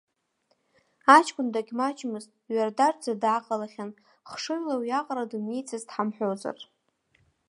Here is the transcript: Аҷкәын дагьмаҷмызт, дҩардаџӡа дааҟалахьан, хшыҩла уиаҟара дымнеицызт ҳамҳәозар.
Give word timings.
Аҷкәын 1.15 1.47
дагьмаҷмызт, 1.53 2.29
дҩардаџӡа 2.47 3.13
дааҟалахьан, 3.21 3.91
хшыҩла 4.29 4.75
уиаҟара 4.79 5.29
дымнеицызт 5.31 5.87
ҳамҳәозар. 5.95 6.57